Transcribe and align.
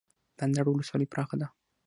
د 0.37 0.39
اندړ 0.45 0.65
ولسوالۍ 0.69 1.07
پراخه 1.11 1.35
ده 1.41 1.47